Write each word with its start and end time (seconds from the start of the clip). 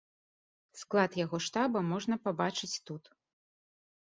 Склад 0.81 1.11
яго 1.25 1.37
штаба 1.47 1.79
можна 1.91 2.15
пабачыць 2.25 2.73
тут. 2.89 3.03